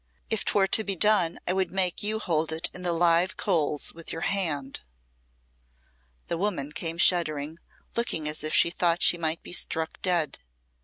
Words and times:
If 0.31 0.43
'twere 0.43 0.65
to 0.65 0.83
be 0.83 0.95
done 0.95 1.37
I 1.47 1.53
would 1.53 1.69
make 1.69 2.01
you 2.01 2.17
hold 2.17 2.51
it 2.51 2.71
in 2.73 2.81
the 2.81 2.91
live 2.91 3.37
coals 3.37 3.93
with 3.93 4.11
your 4.11 4.23
hand." 4.23 4.81
The 6.27 6.39
woman 6.39 6.71
came 6.71 6.97
shuddering, 6.97 7.59
looking 7.95 8.27
as 8.27 8.43
if 8.43 8.51
she 8.51 8.71
thought 8.71 9.03
she 9.03 9.19
might 9.19 9.43
be 9.43 9.53
struck 9.53 10.01
dead. 10.01 10.39